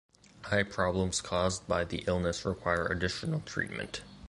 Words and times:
Eye 0.49 0.63
problems 0.63 1.21
caused 1.21 1.67
by 1.67 1.83
the 1.85 2.03
illness 2.07 2.43
require 2.43 2.87
additional 2.87 3.41
treatment. 3.41 4.01